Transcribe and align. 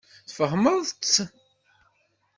Tfehmeḍ-tt? 0.29 1.15